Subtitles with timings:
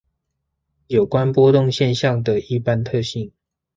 [0.87, 3.31] 有關波動現象的一般特性